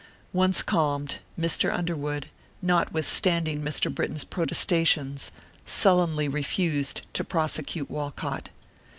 Once 0.33 0.63
calmed, 0.63 1.19
Mr. 1.39 1.71
Underwood, 1.71 2.25
notwithstanding 2.59 3.61
Mr. 3.61 3.93
Britton's 3.93 4.23
protestations, 4.23 5.29
sullenly 5.63 6.27
refused 6.27 7.01
to 7.13 7.23
prosecute 7.23 7.87
Walcott. 7.87 8.49